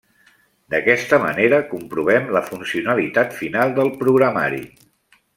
[0.73, 4.63] D’aquesta manera comprovem la funcionalitat final del programari.